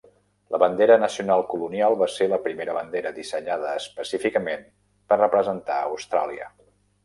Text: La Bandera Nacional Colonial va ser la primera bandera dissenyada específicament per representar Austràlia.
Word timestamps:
La 0.53 0.59
Bandera 0.61 0.95
Nacional 1.03 1.43
Colonial 1.51 1.97
va 1.99 2.07
ser 2.15 2.29
la 2.33 2.39
primera 2.47 2.75
bandera 2.79 3.13
dissenyada 3.19 3.77
específicament 3.85 4.67
per 5.13 5.23
representar 5.23 5.81
Austràlia. 5.95 6.53